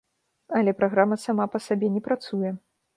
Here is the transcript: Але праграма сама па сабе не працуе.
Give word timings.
Але 0.59 0.73
праграма 0.79 1.19
сама 1.27 1.49
па 1.57 1.63
сабе 1.69 1.95
не 1.99 2.07
працуе. 2.09 2.59